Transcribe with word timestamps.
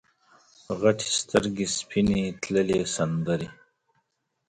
غټ 0.81 0.99
سترګې 1.19 1.67
سپینې 1.77 2.21
تللې 2.41 2.79
سندرې 2.95 3.47